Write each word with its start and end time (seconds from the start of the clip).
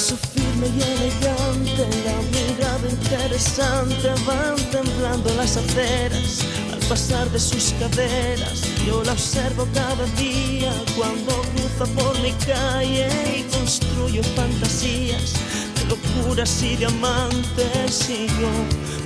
paso 0.00 0.16
firme 0.16 0.66
y 0.66 0.82
elegante, 0.82 1.84
la 2.06 2.16
mirada 2.32 2.88
interesante, 2.88 4.08
van 4.26 4.56
temblando 4.70 5.34
las 5.34 5.58
aceras 5.58 6.40
al 6.72 6.78
pasar 6.88 7.28
de 7.30 7.38
sus 7.38 7.74
caderas. 7.78 8.62
Yo 8.86 9.04
la 9.04 9.12
observo 9.12 9.68
cada 9.74 10.06
día 10.16 10.72
cuando 10.96 11.42
cruza 11.52 11.84
por 12.00 12.18
mi 12.20 12.32
calle 12.46 13.08
y 13.36 13.42
construyo 13.54 14.22
fantasías 14.36 15.34
de 15.76 15.84
locuras 15.94 16.62
y 16.62 16.76
diamantes 16.76 18.08
y 18.08 18.26
yo 18.40 18.52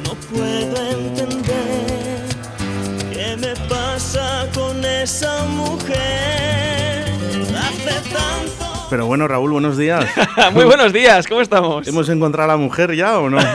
no 0.05 0.15
puedo 0.31 0.77
entender 0.91 2.23
qué 3.13 3.37
me 3.37 3.57
pasa 3.69 4.47
con 4.55 4.85
esa 4.85 5.45
mujer. 5.47 6.14
Pero 8.95 9.07
bueno, 9.07 9.27
Raúl, 9.27 9.51
buenos 9.51 9.77
días. 9.77 10.07
Muy 10.53 10.65
buenos 10.67 10.93
días, 10.93 11.27
¿cómo 11.27 11.41
estamos? 11.41 11.89
¿Hemos 11.89 12.09
encontrado 12.11 12.49
a 12.53 12.55
la 12.55 12.57
mujer 12.63 12.95
ya 12.95 13.19
o 13.19 13.29
no? 13.29 13.39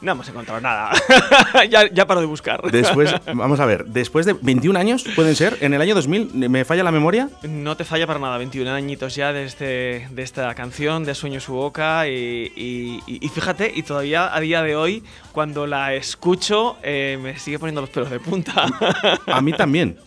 No 0.00 0.12
hemos 0.12 0.28
encontrado 0.28 0.60
nada. 0.60 0.92
ya, 1.70 1.90
ya 1.92 2.06
paro 2.06 2.20
de 2.20 2.26
buscar. 2.26 2.62
Después, 2.70 3.12
vamos 3.34 3.58
a 3.58 3.66
ver, 3.66 3.84
después 3.86 4.26
de 4.26 4.32
21 4.34 4.78
años, 4.78 5.04
pueden 5.16 5.34
ser, 5.34 5.58
en 5.60 5.74
el 5.74 5.80
año 5.82 5.96
2000, 5.96 6.48
¿me 6.48 6.64
falla 6.64 6.84
la 6.84 6.92
memoria? 6.92 7.28
No 7.42 7.76
te 7.76 7.84
falla 7.84 8.06
para 8.06 8.20
nada, 8.20 8.38
21 8.38 8.70
añitos 8.72 9.16
ya 9.16 9.32
de, 9.32 9.44
este, 9.44 10.06
de 10.08 10.22
esta 10.22 10.54
canción, 10.54 11.04
de 11.04 11.16
Sueño 11.16 11.40
su 11.40 11.52
boca. 11.52 12.06
Y, 12.06 12.12
y- 12.54 13.02
y- 13.08 13.26
y 13.26 13.28
fíjate, 13.28 13.72
y 13.74 13.82
todavía 13.82 14.32
a 14.32 14.38
día 14.38 14.62
de 14.62 14.76
hoy, 14.76 15.02
cuando 15.32 15.66
la 15.66 15.92
escucho, 15.94 16.76
eh, 16.84 17.18
me 17.20 17.36
sigue 17.36 17.58
poniendo 17.58 17.80
los 17.80 17.90
pelos 17.90 18.08
de 18.10 18.20
punta. 18.20 18.66
A 19.26 19.40
mí 19.40 19.52
también. 19.52 19.98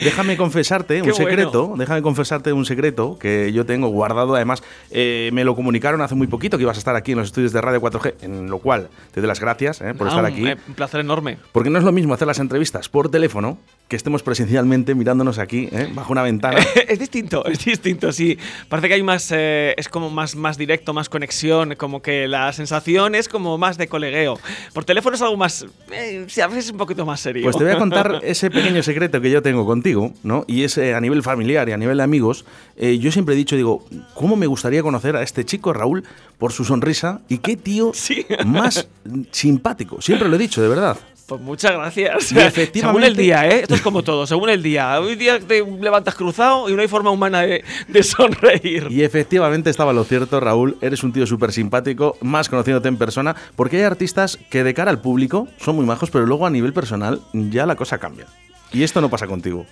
Déjame 0.00 0.36
confesarte 0.36 1.00
Qué 1.00 1.08
un 1.10 1.14
secreto, 1.14 1.66
bueno. 1.68 1.80
déjame 1.80 2.02
confesarte 2.02 2.52
un 2.52 2.64
secreto 2.64 3.16
que 3.20 3.31
yo 3.54 3.66
tengo 3.66 3.88
guardado. 3.88 4.34
Además, 4.34 4.62
eh, 4.90 5.30
me 5.32 5.44
lo 5.44 5.54
comunicaron 5.54 6.00
hace 6.00 6.14
muy 6.14 6.26
poquito 6.26 6.56
que 6.58 6.62
ibas 6.64 6.76
a 6.76 6.80
estar 6.80 6.96
aquí 6.96 7.12
en 7.12 7.18
los 7.18 7.28
estudios 7.28 7.52
de 7.52 7.60
Radio 7.60 7.80
4G, 7.80 8.14
en 8.22 8.48
lo 8.50 8.58
cual 8.58 8.88
te 9.12 9.20
doy 9.20 9.28
las 9.28 9.40
gracias 9.40 9.80
eh, 9.80 9.94
por 9.94 10.06
Ah, 10.06 10.10
estar 10.10 10.24
aquí. 10.24 10.46
eh, 10.46 10.56
un 10.68 10.74
placer 10.74 11.00
enorme. 11.00 11.38
Porque 11.52 11.70
no 11.70 11.78
es 11.78 11.84
lo 11.84 11.92
mismo 11.92 12.14
hacer 12.14 12.26
las 12.26 12.38
entrevistas 12.38 12.88
por 12.88 13.10
teléfono 13.10 13.58
que 13.88 13.96
estemos 13.96 14.22
presencialmente 14.22 14.94
mirándonos 14.94 15.38
aquí, 15.38 15.68
eh, 15.70 15.90
bajo 15.92 16.12
una 16.12 16.22
ventana. 16.22 16.58
es 16.88 16.98
distinto, 16.98 17.44
es 17.44 17.62
distinto, 17.62 18.10
sí. 18.10 18.38
Parece 18.70 18.88
que 18.88 18.94
hay 18.94 19.02
más, 19.02 19.30
eh, 19.32 19.74
es 19.76 19.88
como 19.90 20.08
más, 20.08 20.34
más 20.34 20.56
directo, 20.56 20.94
más 20.94 21.10
conexión, 21.10 21.74
como 21.76 22.00
que 22.00 22.26
la 22.26 22.50
sensación 22.54 23.14
es 23.14 23.28
como 23.28 23.58
más 23.58 23.76
de 23.76 23.88
colegueo. 23.88 24.38
Por 24.72 24.86
teléfono 24.86 25.14
es 25.16 25.20
algo 25.20 25.36
más, 25.36 25.66
eh, 25.92 26.26
a 26.42 26.46
veces 26.46 26.64
es 26.66 26.70
un 26.72 26.78
poquito 26.78 27.04
más 27.04 27.20
serio. 27.20 27.42
Pues 27.42 27.56
te 27.58 27.64
voy 27.64 27.72
a 27.74 27.78
contar 27.78 28.20
ese 28.24 28.50
pequeño 28.50 28.82
secreto 28.82 29.20
que 29.20 29.30
yo 29.30 29.42
tengo 29.42 29.66
contigo, 29.66 30.12
¿no? 30.22 30.44
Y 30.48 30.64
es 30.64 30.78
eh, 30.78 30.94
a 30.94 31.00
nivel 31.00 31.22
familiar 31.22 31.68
y 31.68 31.72
a 31.72 31.76
nivel 31.76 31.98
de 31.98 32.02
amigos. 32.02 32.46
Eh, 32.78 32.98
yo 32.98 33.12
siempre 33.12 33.21
he 33.30 33.36
dicho, 33.36 33.54
digo, 33.54 33.84
¿cómo 34.14 34.34
me 34.34 34.46
gustaría 34.46 34.82
conocer 34.82 35.14
a 35.14 35.22
este 35.22 35.44
chico, 35.44 35.72
Raúl, 35.72 36.02
por 36.38 36.50
su 36.52 36.64
sonrisa? 36.64 37.20
Y 37.28 37.38
qué 37.38 37.56
tío 37.56 37.92
Sí. 37.94 38.26
más 38.44 38.88
simpático. 39.30 40.00
Siempre 40.02 40.28
lo 40.28 40.36
he 40.36 40.38
dicho, 40.38 40.60
de 40.60 40.68
verdad. 40.68 40.96
Pues 41.26 41.40
muchas 41.40 41.72
gracias. 41.72 42.32
Y 42.32 42.38
efectivamente- 42.38 42.80
Según 42.80 43.04
el 43.04 43.16
día, 43.16 43.48
¿eh? 43.48 43.60
Esto 43.62 43.74
es 43.76 43.80
como 43.80 44.02
todo, 44.02 44.26
según 44.26 44.50
el 44.50 44.62
día. 44.62 45.00
Hoy 45.00 45.14
día 45.14 45.38
te 45.38 45.64
levantas 45.64 46.14
cruzado 46.16 46.68
y 46.68 46.74
no 46.74 46.82
hay 46.82 46.88
forma 46.88 47.10
humana 47.10 47.42
de, 47.42 47.64
de 47.88 48.02
sonreír. 48.02 48.88
Y 48.90 49.02
efectivamente 49.02 49.70
estaba 49.70 49.92
lo 49.92 50.04
cierto, 50.04 50.40
Raúl. 50.40 50.76
Eres 50.82 51.02
un 51.04 51.12
tío 51.12 51.26
súper 51.26 51.52
simpático, 51.52 52.16
más 52.20 52.48
conociéndote 52.48 52.88
en 52.88 52.96
persona, 52.98 53.36
porque 53.56 53.78
hay 53.78 53.84
artistas 53.84 54.36
que 54.50 54.64
de 54.64 54.74
cara 54.74 54.90
al 54.90 55.00
público 55.00 55.48
son 55.58 55.76
muy 55.76 55.86
majos, 55.86 56.10
pero 56.10 56.26
luego 56.26 56.44
a 56.44 56.50
nivel 56.50 56.72
personal 56.72 57.20
ya 57.32 57.64
la 57.66 57.76
cosa 57.76 57.98
cambia. 57.98 58.26
Y 58.72 58.82
esto 58.82 59.00
no 59.00 59.10
pasa 59.10 59.26
contigo. 59.26 59.66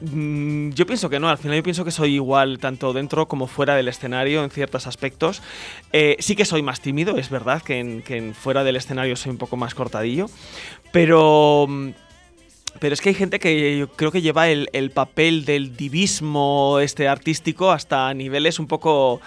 Mm, 0.00 0.70
Yo 0.70 0.86
pienso 0.86 1.10
que 1.10 1.20
no, 1.20 1.28
al 1.28 1.38
final 1.38 1.56
yo 1.56 1.62
pienso 1.62 1.84
que 1.84 1.90
soy 1.90 2.14
igual 2.14 2.58
tanto 2.58 2.92
dentro 2.92 3.26
como 3.28 3.46
fuera 3.46 3.74
del 3.74 3.88
escenario 3.88 4.42
en 4.42 4.50
ciertos 4.50 4.86
aspectos. 4.86 5.42
Eh, 5.92 6.16
sí 6.18 6.34
que 6.36 6.44
soy 6.44 6.62
más 6.62 6.80
tímido, 6.80 7.16
es 7.16 7.28
verdad 7.30 7.62
que 7.62 7.78
en, 7.78 8.34
fuera 8.34 8.64
del 8.64 8.76
escenario 8.76 9.16
soy 9.16 9.30
un 9.32 9.38
poco 9.38 9.56
más 9.56 9.74
cortadillo, 9.74 10.26
pero... 10.92 11.66
mm, 11.68 11.90
Pero 12.78 12.94
es 12.94 13.00
que 13.00 13.08
hay 13.10 13.14
gente 13.16 13.38
que 13.40 13.78
yo 13.78 13.88
creo 13.88 14.12
que 14.12 14.22
lleva 14.22 14.48
el, 14.48 14.68
el 14.72 14.90
papel 14.90 15.44
del 15.44 15.76
divismo 15.76 16.78
este 16.80 17.08
artístico 17.08 17.72
hasta 17.72 18.14
niveles 18.14 18.58
un 18.60 18.66
poco, 18.68 19.20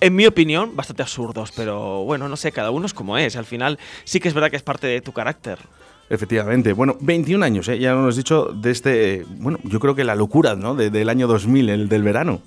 en 0.00 0.14
mi 0.14 0.26
opinión, 0.26 0.76
bastante 0.76 1.02
absurdos. 1.02 1.52
Pero 1.56 2.04
bueno, 2.04 2.28
no 2.28 2.36
sé, 2.36 2.52
cada 2.52 2.70
uno 2.70 2.84
es 2.86 2.92
como 2.94 3.16
es. 3.16 3.34
Al 3.34 3.46
final 3.46 3.78
sí 4.04 4.20
que 4.20 4.28
es 4.28 4.34
verdad 4.34 4.50
que 4.50 4.56
es 4.56 4.62
parte 4.62 4.86
de 4.86 5.00
tu 5.00 5.12
carácter. 5.12 5.58
Efectivamente. 6.08 6.72
Bueno, 6.72 6.96
21 7.00 7.44
años, 7.44 7.68
¿eh? 7.68 7.78
ya 7.78 7.94
nos 7.94 8.10
has 8.10 8.16
dicho 8.16 8.44
de 8.54 8.70
este, 8.70 9.24
bueno, 9.38 9.58
yo 9.64 9.80
creo 9.80 9.94
que 9.94 10.04
la 10.04 10.14
locura, 10.14 10.54
¿no? 10.54 10.74
De- 10.74 10.90
del 10.90 11.08
año 11.08 11.26
2000, 11.26 11.68
el 11.68 11.88
del 11.88 12.02
verano. 12.02 12.40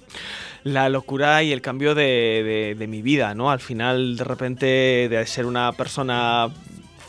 la 0.63 0.89
locura 0.89 1.41
y 1.43 1.51
el 1.51 1.61
cambio 1.61 1.95
de, 1.95 2.03
de- 2.03 2.75
de 2.77 2.87
mi 2.87 3.01
vida, 3.01 3.33
¿no? 3.33 3.49
Al 3.51 3.59
final, 3.59 4.17
de 4.17 4.23
repente, 4.25 4.65
de 5.09 5.25
ser 5.25 5.45
una 5.45 5.71
persona 5.73 6.49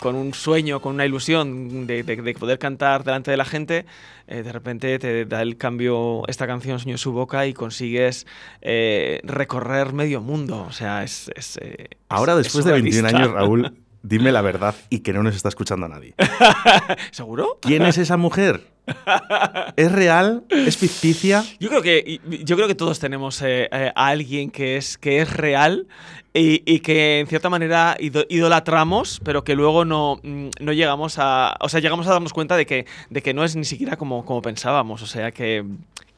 con 0.01 0.15
un 0.15 0.33
sueño, 0.35 0.81
con 0.81 0.95
una 0.95 1.05
ilusión 1.05 1.87
de, 1.87 2.03
de- 2.03 2.17
de 2.17 2.35
poder 2.35 2.59
cantar 2.59 3.05
delante 3.05 3.31
de 3.33 3.37
la 3.37 3.45
gente, 3.45 3.87
eh, 4.29 4.43
de 4.43 4.53
repente 4.53 4.99
te 4.99 5.25
da 5.27 5.43
el 5.43 5.57
cambio 5.57 6.23
esta 6.29 6.47
canción 6.47 6.79
Sueño 6.79 6.97
su 6.99 7.13
boca 7.13 7.47
y 7.47 7.53
consigues 7.53 8.27
eh, 8.63 9.21
recorrer 9.25 9.93
medio 9.93 10.21
mundo. 10.21 10.65
O 10.69 10.73
sea, 10.73 11.03
es... 11.05 11.31
es, 11.37 11.59
eh, 11.61 11.89
Ahora, 12.09 12.33
es- 12.35 12.45
después 12.45 12.65
es 12.65 12.67
de 12.67 12.73
21 12.81 13.09
surrealista. 13.09 13.19
años, 13.19 13.33
Raúl, 13.35 13.73
dime 14.03 14.33
la 14.33 14.41
verdad 14.43 14.75
y 14.89 15.01
que 15.01 15.13
no 15.13 15.23
nos 15.23 15.37
está 15.37 15.49
escuchando 15.49 15.87
a 15.87 15.89
nadie. 15.89 16.15
¿Seguro? 17.11 17.59
¿Quién 17.61 17.83
es 17.83 17.99
esa 17.99 18.17
mujer? 18.17 18.63
¿Es 19.77 19.93
real? 19.93 20.45
¿Es 20.49 20.77
ficticia? 20.77 21.45
Yo 21.61 21.69
creo 21.69 21.83
que, 21.83 22.21
yo 22.45 22.57
creo 22.57 22.67
que 22.69 22.75
todos 22.75 22.99
tenemos 22.99 23.41
eh, 23.43 23.69
eh, 23.71 23.93
a 23.95 24.09
alguien 24.09 24.51
que 24.51 24.77
es, 24.77 24.99
que 24.99 25.21
es 25.21 25.33
real 25.33 25.87
y, 26.35 26.63
y 26.71 26.81
que 26.81 27.21
en 27.21 27.27
cierta 27.27 27.51
manera 27.51 27.97
ido- 28.01 28.27
idolatramos, 28.29 29.21
pero 29.25 29.45
que 29.45 29.55
luego 29.55 29.85
no, 29.85 30.19
mm, 30.23 30.49
no 30.61 30.73
llegamos 30.73 31.17
a. 31.19 31.55
O 31.61 31.69
sea, 31.69 31.81
llegamos 31.81 32.07
a 32.07 32.13
darnos 32.13 32.33
cuenta 32.33 32.57
de 32.57 32.67
que, 32.67 32.87
de 33.11 33.23
que 33.23 33.35
no 33.35 33.45
es 33.45 33.55
ni 33.57 33.65
siquiera 33.65 33.97
como, 33.97 34.25
como 34.25 34.43
pensábamos. 34.43 35.03
O 35.03 35.07
sea 35.07 35.31
que. 35.33 35.65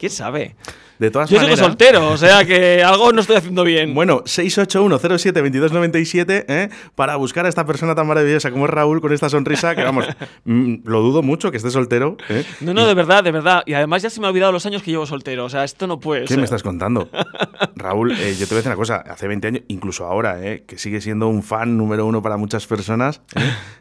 ¿Quién 0.03 0.11
sabe? 0.11 0.57
De 0.99 1.13
todas 1.13 1.31
Yo 1.31 1.37
sigo 1.39 1.51
maneras. 1.51 1.65
soltero, 1.65 2.11
o 2.11 2.17
sea 2.17 2.45
que 2.45 2.83
algo 2.85 3.13
no 3.13 3.21
estoy 3.21 3.37
haciendo 3.37 3.63
bien. 3.63 3.95
Bueno, 3.95 4.25
681072297, 4.25 6.45
¿eh? 6.49 6.71
para 6.97 7.15
buscar 7.17 7.47
a 7.47 7.49
esta 7.49 7.65
persona 7.67 7.95
tan 7.95 8.09
maravillosa 8.09 8.51
como 8.51 8.65
es 8.65 8.71
Raúl 8.73 9.01
con 9.01 9.13
esta 9.13 9.29
sonrisa, 9.29 9.77
que 9.77 9.85
vamos, 9.85 10.07
mm, 10.45 10.79
lo 10.85 11.03
dudo 11.03 11.23
mucho 11.23 11.53
que 11.53 11.57
esté 11.57 11.71
soltero. 11.71 12.17
¿eh? 12.29 12.45
No, 12.61 12.75
no, 12.75 12.85
de 12.87 12.95
verdad, 12.95 13.23
de 13.23 13.31
verdad. 13.31 13.63
Y 13.65 13.75
además 13.75 14.03
ya 14.03 14.11
se 14.11 14.21
me 14.21 14.27
ha 14.27 14.31
olvidado 14.31 14.51
los 14.51 14.67
años 14.67 14.83
que 14.83 14.91
llevo 14.91 15.07
soltero. 15.07 15.45
O 15.45 15.49
sea, 15.49 15.63
esto 15.63 15.87
no 15.87 16.01
puede 16.01 16.23
¿Qué 16.23 16.29
ser. 16.29 16.39
me 16.39 16.45
estás 16.45 16.65
contando? 16.65 17.09
Raúl, 17.77 18.11
eh, 18.13 18.35
yo 18.39 18.47
te 18.47 18.55
voy 18.55 18.57
a 18.57 18.57
decir 18.57 18.71
una 18.71 18.77
cosa, 18.77 18.97
hace 18.97 19.29
20 19.29 19.47
años, 19.49 19.63
incluso 19.69 20.07
ahora, 20.07 20.45
eh, 20.45 20.65
que 20.67 20.79
sigue 20.79 21.01
siendo 21.01 21.29
un 21.29 21.45
fan 21.45 21.77
número 21.77 22.07
uno 22.07 22.23
para 22.23 22.37
muchas 22.37 22.67
personas, 22.67 23.21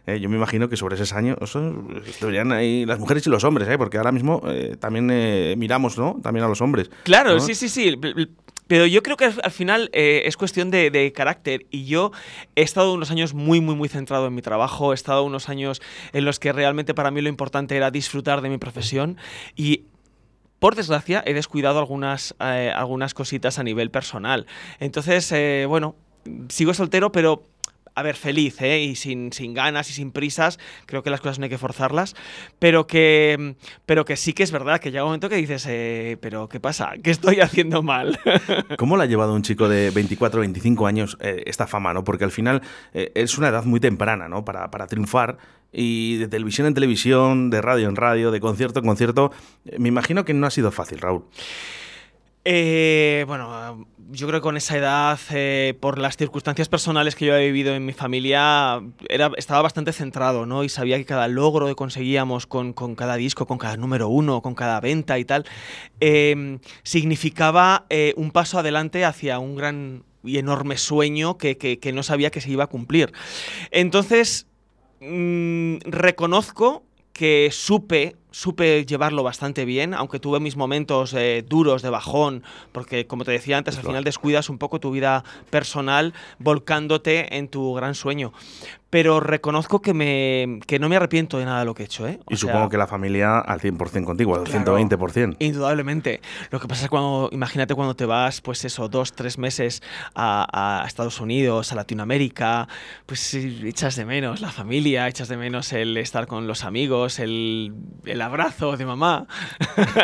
yo 0.08 0.30
me 0.30 0.38
imagino 0.38 0.70
que 0.70 0.78
sobre 0.78 0.96
esos 0.96 1.14
años 1.14 1.38
deberían 2.20 2.52
ahí 2.52 2.86
las 2.86 3.00
mujeres 3.00 3.26
y 3.26 3.30
los 3.30 3.44
hombres, 3.44 3.68
eh, 3.70 3.78
porque 3.78 3.98
ahora 3.98 4.12
mismo 4.12 4.42
también 4.80 5.08
miramos 5.58 5.98
¿no? 5.98 6.11
También 6.22 6.46
a 6.46 6.50
los 6.50 6.62
hombres. 6.62 6.90
Claro, 7.04 7.34
¿no? 7.34 7.40
sí, 7.40 7.56
sí, 7.56 7.70
sí. 7.70 7.96
Pero 8.68 8.86
yo 8.86 9.04
creo 9.04 9.18
que 9.18 9.26
al 9.26 9.42
al 9.44 9.52
final 9.52 9.90
eh, 9.92 10.24
es 10.26 10.38
cuestión 10.38 10.72
de, 10.72 10.90
de 10.92 11.12
carácter. 11.12 11.66
Y 11.72 11.86
yo 11.86 12.12
he 12.56 12.62
estado 12.62 12.94
unos 12.94 13.12
años 13.12 13.34
muy, 13.34 13.60
muy, 13.60 13.76
muy 13.76 13.90
centrado 13.90 14.28
en 14.28 14.36
mi 14.36 14.42
trabajo. 14.42 14.94
He 14.94 14.96
estado 14.96 15.24
unos 15.24 15.50
años 15.50 15.82
en 16.14 16.24
los 16.24 16.40
que 16.40 16.54
realmente 16.54 16.94
para 16.94 17.12
mí 17.12 17.22
lo 17.22 17.28
importante 17.30 17.76
era 17.76 17.92
disfrutar 17.92 18.42
de 18.42 18.50
mi 18.50 18.58
profesión. 18.58 19.18
Y 19.58 19.86
por 20.60 20.76
desgracia, 20.76 21.24
he 21.26 21.34
descuidado 21.34 21.80
algunas, 21.80 22.36
eh, 22.40 22.72
algunas 22.74 23.14
cositas 23.14 23.60
a 23.60 23.64
nivel 23.64 23.90
personal. 23.90 24.46
Entonces, 24.80 25.32
eh, 25.32 25.66
bueno, 25.68 25.96
sigo 26.50 26.74
soltero, 26.74 27.12
pero. 27.12 27.44
A 28.02 28.04
ver, 28.04 28.16
feliz, 28.16 28.60
¿eh? 28.64 28.82
Y 28.82 28.96
sin, 28.96 29.32
sin 29.32 29.54
ganas 29.54 29.92
y 29.92 29.94
sin 29.94 30.12
prisas. 30.12 30.58
Creo 30.88 31.04
que 31.04 31.12
las 31.12 31.22
cosas 31.22 31.38
no 31.38 31.44
hay 31.44 31.52
que 31.52 31.60
forzarlas. 31.60 32.16
Pero 32.58 32.88
que, 32.88 33.54
pero 33.86 34.06
que 34.06 34.18
sí 34.18 34.34
que 34.34 34.42
es 34.42 34.52
verdad 34.52 34.80
que 34.80 34.90
llega 34.90 35.04
un 35.04 35.10
momento 35.10 35.30
que 35.30 35.36
dices, 35.36 35.68
eh, 35.70 36.18
pero 36.20 36.50
¿qué 36.50 36.60
pasa? 36.60 36.94
¿Qué 37.04 37.12
estoy 37.12 37.42
haciendo 37.42 37.84
mal? 37.84 38.20
¿Cómo 38.80 38.98
la 38.98 39.04
ha 39.04 39.06
llevado 39.06 39.36
un 39.36 39.44
chico 39.44 39.70
de 39.70 39.92
24 39.92 40.40
o 40.40 40.42
25 40.42 40.88
años 40.88 41.16
eh, 41.22 41.44
esta 41.46 41.68
fama? 41.68 41.94
¿no? 41.94 42.04
Porque 42.04 42.24
al 42.24 42.32
final 42.32 42.64
eh, 42.96 43.12
es 43.14 43.38
una 43.38 43.50
edad 43.50 43.66
muy 43.66 43.80
temprana 43.80 44.28
¿no? 44.28 44.44
para, 44.44 44.72
para 44.72 44.88
triunfar. 44.88 45.38
Y 45.72 46.18
de 46.18 46.28
televisión 46.28 46.66
en 46.66 46.74
televisión, 46.74 47.52
de 47.52 47.62
radio 47.62 47.88
en 47.88 47.96
radio, 47.96 48.32
de 48.32 48.40
concierto 48.40 48.80
en 48.80 48.88
concierto. 48.88 49.32
eh, 49.66 49.78
me 49.78 49.90
imagino 49.90 50.26
que 50.26 50.34
no 50.34 50.48
ha 50.48 50.50
sido 50.50 50.72
fácil, 50.72 50.98
Raúl. 50.98 51.26
Eh, 52.44 53.24
bueno, 53.28 53.86
yo 54.10 54.28
creo 54.28 54.40
que 54.40 54.44
con 54.44 54.58
esa 54.58 54.76
edad, 54.76 55.20
eh, 55.30 55.76
por 55.80 56.00
las 56.00 56.18
circunstancias 56.18 56.70
personales 56.70 57.16
que 57.16 57.26
yo 57.28 57.36
he 57.36 57.46
vivido 57.46 57.76
en 57.76 57.86
mi 57.86 57.94
familia, 57.94 58.82
era, 59.10 59.32
estaba 59.38 59.62
bastante 59.62 59.94
centrado, 59.94 60.48
¿no? 60.48 60.64
Y 60.64 60.70
sabía 60.70 60.98
que 60.98 61.06
cada 61.06 61.28
logro 61.28 61.68
que 61.68 61.76
conseguíamos 61.76 62.48
con, 62.48 62.74
con 62.74 62.96
cada 62.96 63.16
disco, 63.16 63.46
con 63.46 63.60
cada 63.60 63.78
número 63.78 64.08
uno, 64.10 64.42
con 64.42 64.56
cada 64.56 64.80
venta 64.80 65.20
y 65.20 65.26
tal, 65.26 65.46
eh, 66.00 66.58
significaba 66.82 67.86
eh, 67.90 68.14
un 68.18 68.32
paso 68.32 68.58
adelante 68.58 69.06
hacia 69.06 69.38
un 69.38 69.56
gran 69.56 70.04
y 70.24 70.38
enorme 70.40 70.78
sueño 70.78 71.38
que, 71.38 71.58
que- 71.58 71.80
que 71.80 71.94
no 71.94 72.02
sabía 72.04 72.32
que 72.32 72.42
se 72.42 72.50
iba 72.52 72.64
a 72.64 72.68
cumplir. 72.68 73.12
Entonces, 73.72 74.48
mm, 75.00 75.78
reconozco 75.86 76.84
que 77.14 77.50
supe 77.52 78.16
supe 78.32 78.86
llevarlo 78.86 79.24
bastante 79.24 79.66
bien, 79.66 79.94
aunque 79.94 80.20
tuve 80.20 80.40
mis 80.40 80.56
momentos 80.56 81.14
eh, 81.14 81.44
duros 81.48 81.82
de 81.82 81.90
bajón, 81.90 82.44
porque 82.72 83.06
como 83.06 83.26
te 83.26 83.32
decía 83.32 83.58
antes, 83.58 83.78
al 83.78 83.84
final 83.84 84.06
descuidas 84.06 84.50
un 84.50 84.58
poco 84.58 84.80
tu 84.80 84.92
vida 84.92 85.26
personal 85.50 86.14
volcándote 86.40 87.38
en 87.38 87.50
tu 87.50 87.74
gran 87.74 87.94
sueño 87.94 88.32
pero 88.92 89.22
reconozco 89.22 89.82
que, 89.82 89.94
me, 89.94 90.60
que 90.68 90.78
no 90.78 90.90
me 90.90 90.98
arrepiento 90.98 91.40
de 91.40 91.46
nada 91.46 91.60
de 91.60 91.66
lo 91.66 91.74
que 91.74 91.84
he 91.84 91.86
hecho. 91.86 92.08
¿eh? 92.08 92.20
y 92.30 92.36
supongo 92.36 92.70
que 92.70 92.78
la 92.78 92.88
familia 92.88 93.40
al 93.40 93.60
100% 93.60 94.04
contigo, 94.04 94.36
al 94.36 94.44
120%. 94.44 95.38
Indudablemente. 95.40 96.22
Lo 96.52 96.60
que 96.60 96.68
pasa 96.68 96.84
es 96.84 96.90
cuando, 96.90 97.30
imagínate 97.32 97.74
cuando 97.74 97.96
te 97.96 98.06
vas, 98.06 98.42
pues 98.42 98.66
eso, 98.66 98.90
dos, 98.90 99.14
tres 99.14 99.38
meses 99.38 99.82
a, 100.14 100.84
Estados 100.86 101.22
Unidos, 101.22 101.72
a 101.72 101.76
Latinoamérica, 101.76 102.68
pues 103.06 103.34
echas 103.34 103.96
de 103.96 104.04
menos 104.04 104.42
la 104.42 104.52
familia, 104.52 105.08
echas 105.08 105.30
de 105.30 105.38
menos 105.38 105.72
el 105.72 105.96
estar 105.96 106.28
con 106.28 106.46
los 106.46 106.66
amigos, 106.66 107.20
el, 107.20 107.74
el 108.06 108.22
abrazo 108.22 108.76
de 108.76 108.86
mamá. 108.86 109.26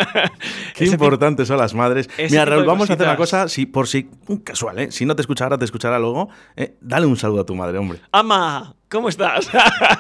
Qué 0.76 0.86
importantes 0.86 1.50
son 1.50 1.58
las 1.58 1.74
madres. 1.74 2.10
Mira, 2.18 2.46
Raúl, 2.46 2.66
vamos 2.66 2.90
a 2.90 2.94
hacer 2.94 3.06
una 3.06 3.18
cosa, 3.18 3.50
si, 3.50 3.66
por 3.66 3.88
si, 3.88 4.10
casual, 4.46 4.80
¿eh? 4.80 4.92
si 4.92 5.06
no 5.06 5.14
te 5.14 5.22
escucha 5.22 5.44
ahora, 5.44 5.58
te 5.58 5.66
escuchará 5.66 6.00
luego. 6.00 6.30
¿eh? 6.56 6.78
dale 6.80 7.06
un 7.06 7.18
saludo 7.18 7.42
a 7.42 7.46
tu 7.46 7.54
madre, 7.54 7.78
hombre. 7.78 8.00
¡Ama! 8.14 8.77
¿Cómo 8.90 9.10
estás? 9.10 9.50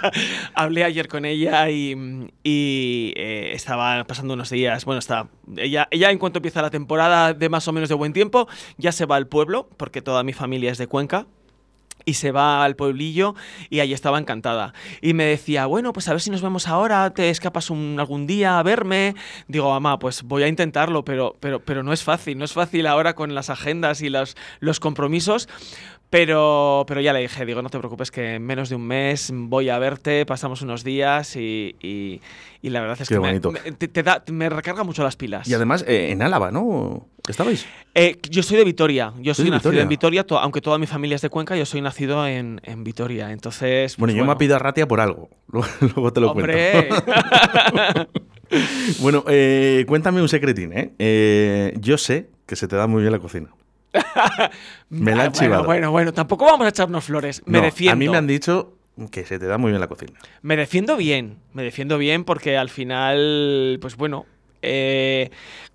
Hablé 0.53 0.85
ayer 0.85 1.09
con 1.09 1.25
ella 1.25 1.69
y, 1.69 2.33
eh, 2.45 3.51
estaba 3.53 4.05
pasando 4.05 4.33
unos 4.33 4.49
días. 4.49 4.85
Bueno, 4.85 4.99
está. 4.99 5.27
Ella, 5.57 5.89
ella, 5.91 6.09
en 6.09 6.17
cuanto 6.17 6.39
empieza 6.39 6.61
la 6.61 6.69
temporada 6.69 7.33
de 7.33 7.49
más 7.49 7.67
o 7.67 7.73
menos 7.73 7.89
de 7.89 7.95
buen 7.95 8.13
tiempo, 8.13 8.47
ya 8.77 8.93
se 8.93 9.05
va 9.05 9.17
al 9.17 9.27
pueblo, 9.27 9.67
porque 9.75 10.01
toda 10.01 10.23
mi 10.23 10.31
familia 10.31 10.71
es 10.71 10.77
de 10.77 10.87
Cuenca 10.87 11.27
y 12.07 12.13
se 12.13 12.31
va 12.31 12.63
al 12.63 12.77
pueblillo 12.77 13.35
y 13.69 13.81
ahí 13.81 13.93
estaba 13.93 14.17
encantada. 14.17 14.73
Y 15.01 15.13
me 15.13 15.25
decía, 15.25 15.65
bueno, 15.65 15.91
pues 15.91 16.07
a 16.07 16.13
ver 16.13 16.21
si 16.21 16.31
nos 16.31 16.41
vemos 16.41 16.67
ahora, 16.67 17.11
te 17.13 17.29
escapas 17.29 17.69
algún 17.69 18.25
día 18.25 18.57
a 18.57 18.63
verme. 18.63 19.13
Digo, 19.49 19.69
mamá, 19.69 19.99
pues 19.99 20.23
voy 20.23 20.43
a 20.43 20.47
intentarlo, 20.47 21.03
pero, 21.03 21.35
pero, 21.41 21.59
pero 21.59 21.83
no 21.83 21.91
es 21.91 22.03
fácil, 22.03 22.37
no 22.37 22.45
es 22.45 22.53
fácil 22.53 22.87
ahora 22.87 23.13
con 23.13 23.35
las 23.35 23.49
agendas 23.49 24.01
y 24.01 24.09
los, 24.09 24.37
los 24.61 24.79
compromisos. 24.79 25.49
Pero, 26.09 26.85
pero 26.87 27.01
ya 27.01 27.11
le 27.11 27.19
dije, 27.19 27.45
digo, 27.45 27.61
no 27.61 27.69
te 27.69 27.77
preocupes 27.77 28.11
que 28.11 28.35
en 28.35 28.45
menos 28.45 28.69
de 28.69 28.75
un 28.75 28.87
mes 28.87 29.29
voy 29.33 29.67
a 29.67 29.77
verte, 29.77 30.25
pasamos 30.25 30.61
unos 30.61 30.85
días 30.85 31.35
y, 31.35 32.21
la 32.69 32.81
verdad 32.81 32.97
es 33.01 33.09
que 33.09 33.19
me, 33.19 33.39
te, 33.39 34.03
da, 34.03 34.23
me, 34.31 34.49
recarga 34.49 34.83
mucho 34.83 35.03
las 35.03 35.15
pilas. 35.15 35.47
Y 35.47 35.53
además 35.53 35.83
eh, 35.87 36.11
en 36.11 36.21
Álava, 36.21 36.51
¿no? 36.51 37.07
¿Estabais? 37.27 37.65
Eh, 37.93 38.17
yo 38.29 38.43
soy 38.43 38.57
de 38.57 38.63
Vitoria, 38.63 39.13
yo 39.19 39.33
soy 39.33 39.49
nacido 39.49 39.73
en 39.73 39.89
Vitoria, 39.89 40.25
aunque 40.29 40.61
toda 40.61 40.77
mi 40.77 40.87
familia 40.87 41.15
es 41.15 41.21
de 41.21 41.29
Cuenca, 41.29 41.55
yo 41.55 41.65
soy 41.65 41.81
nacido 41.81 42.25
en, 42.25 42.61
en 42.63 42.83
Vitoria, 42.83 43.31
entonces... 43.31 43.97
bueno, 43.97 44.13
pues 44.13 44.17
yo 44.17 44.25
me 44.25 44.35
pido 44.37 44.55
a 44.55 44.59
Ratia 44.59 44.87
por 44.87 45.01
algo, 45.01 45.29
luego 45.79 46.13
te 46.13 46.21
lo 46.21 46.31
¡Hombre! 46.31 46.87
cuento. 46.87 48.09
bueno, 49.01 49.23
eh, 49.27 49.83
cuéntame 49.87 50.21
un 50.21 50.29
secretín, 50.29 50.71
¿eh? 50.73 51.73
Yo 51.79 51.97
sé 51.97 52.29
que 52.45 52.55
se 52.55 52.67
te 52.67 52.75
da 52.75 52.87
muy 52.87 53.01
bien 53.01 53.11
la 53.11 53.19
cocina. 53.19 53.49
me 54.89 55.15
la 55.15 55.25
han 55.25 55.31
bueno, 55.31 55.63
bueno, 55.63 55.91
bueno, 55.91 56.13
tampoco 56.13 56.45
vamos 56.45 56.65
a 56.65 56.69
echarnos 56.69 57.05
flores. 57.05 57.41
Me 57.45 57.61
defiendo. 57.61 57.93
A 57.93 57.95
mí 57.95 58.09
me 58.09 58.17
han 58.17 58.27
dicho 58.27 58.76
que 59.11 59.25
se 59.25 59.37
te 59.39 59.45
da 59.45 59.57
muy 59.57 59.71
bien 59.71 59.79
la 59.79 59.87
cocina. 59.87 60.19
Me 60.41 60.57
defiendo 60.57 60.97
bien, 60.97 61.37
me 61.53 61.63
defiendo 61.63 61.97
bien 61.97 62.23
porque 62.23 62.57
al 62.57 62.69
final, 62.69 63.77
pues 63.81 63.95
bueno, 63.95 64.25
eh, 64.61 65.29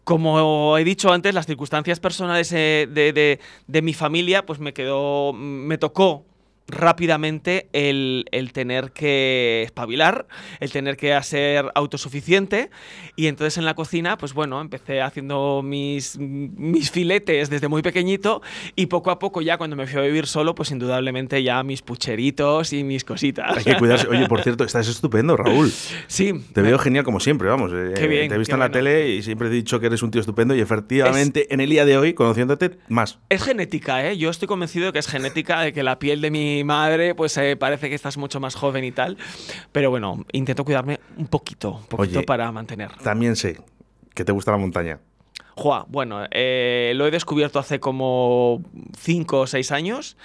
como 0.05 0.77
he 0.77 0.85
dicho 0.85 1.13
antes, 1.13 1.35
las 1.35 1.47
circunstancias 1.47 2.01
personales 2.01 2.53
eh, 2.53 2.89
de, 2.91 3.39
de, 3.67 3.83
mi 3.83 3.95
familia, 3.95 4.45
pues 4.45 4.59
me 4.59 4.73
quedó, 4.73 5.33
me 5.33 5.79
tocó 5.79 6.25
rápidamente 6.69 7.69
el, 7.73 8.25
tener 8.53 8.93
que 8.93 9.63
espabilar, 9.65 10.27
el 10.61 10.73
tener 10.73 10.97
que 10.97 11.21
ser 11.23 11.71
autosuficiente 11.75 12.71
y 13.17 13.27
entonces 13.27 13.59
en 13.59 13.65
la 13.65 13.75
cocina, 13.75 14.17
pues 14.17 14.33
bueno, 14.33 14.61
empecé 14.61 15.03
haciendo 15.03 15.63
mis, 15.63 16.19
mis 16.19 16.91
filetes 16.91 17.51
desde 17.51 17.69
muy 17.69 17.83
pequeñito 17.83 18.43
y 18.77 18.87
poco 18.87 19.11
a 19.11 19.19
poco 19.19 19.43
ya 19.43 19.59
cuando 19.59 19.77
me 19.77 19.87
fui 19.87 19.99
a 20.01 20.03
vivir 20.03 20.27
solo, 20.27 20.55
pues 20.55 20.71
indudablemente 20.71 21.43
ya 21.43 21.63
mis 21.63 21.83
pucheritos 21.83 22.73
y 22.73 22.85
mis 22.85 23.05
cositas. 23.05 23.57
Hay 23.59 23.65
que 23.65 23.77
cuidarse. 23.77 24.09
Oye, 24.09 24.27
por 24.27 24.43
cierto, 24.43 24.65
estás 24.65 24.89
estupendo, 24.89 25.37
Raúl. 25.37 25.71
Sí. 26.07 26.33
Te 26.53 26.63
veo 26.63 26.79
genial 26.79 27.05
como 27.05 27.21
siempre, 27.21 27.49
vamos. 27.49 27.73
Eh, 27.75 27.93
qué 27.97 28.07
bien, 28.07 28.29
te 28.29 28.35
he 28.35 28.39
visto 28.39 28.55
en 28.55 28.61
la 28.61 28.71
tele 28.71 29.11
y 29.11 29.23
siempre 29.23 29.49
he 29.49 29.51
dicho 29.51 29.81
que 29.81 29.87
eres 29.87 30.03
un 30.03 30.11
tío 30.11 30.21
estupendo 30.21 30.55
y 30.55 30.61
efectivamente 30.61 31.53
en 31.53 31.61
el 31.61 31.71
día 31.71 31.85
de 31.85 31.99
hoy, 31.99 32.15
conociéndote, 32.15 32.79
más. 32.89 33.19
Es 33.29 33.43
genética, 33.43 34.07
¿eh? 34.09 34.17
Yo 34.17 34.31
estoy 34.31 34.49
convencido 34.49 34.87
de 34.87 34.93
que 34.93 34.99
es 34.99 35.09
genética, 35.09 35.61
de 35.61 35.73
que 35.73 35.83
la 35.83 35.99
piel 35.99 36.21
de 36.21 36.31
mi 36.31 36.52
madre, 36.65 37.15
pues 37.15 37.37
eh, 37.37 37.57
parece 37.57 37.89
que 37.89 37.95
estás 37.95 38.17
mucho 38.17 38.41
más 38.41 38.55
joven 38.55 38.85
y 38.85 38.93
tal. 38.93 39.17
Pero 39.73 39.91
bueno, 39.91 40.25
intento 40.33 40.65
cuidarme 40.65 41.01
un 41.17 41.27
poquito, 41.27 41.73
un 41.73 41.87
poquito 41.87 42.23
para 42.23 42.51
mantener. 42.53 42.93
También 43.03 43.37
sé 43.37 43.61
que 44.15 44.25
te 44.25 44.33
gusta 44.33 44.51
la 44.53 44.59
montaña. 44.59 45.01
Juá, 45.55 45.85
bueno, 45.89 46.25
eh, 46.31 46.93
lo 46.97 47.07
he 47.07 47.11
descubierto 47.11 47.59
hace 47.59 47.79
como 47.79 48.63
5 48.99 49.41
o 49.41 49.47
6 49.47 49.71
años 49.73 50.17